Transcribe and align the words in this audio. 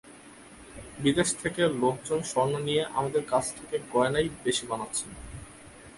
বিদেশ 0.99 1.29
থেকে 1.41 1.61
লোকজন 1.81 2.19
স্বর্ণ 2.31 2.53
দিয়ে 2.65 2.83
আমাদের 2.97 3.23
কাছ 3.25 3.45
থেকে 3.57 3.75
গয়নাই 3.93 4.27
বেশি 4.45 4.63
বানাচ্ছেন। 4.67 5.09